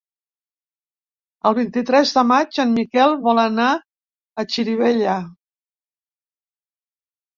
El 1.49 1.55
vint-i-tres 1.59 2.13
de 2.15 2.23
maig 2.31 2.57
en 2.63 2.73
Miquel 2.79 3.13
vol 3.27 3.41
anar 3.43 3.69
a 3.75 4.47
Xirivella. 4.55 5.19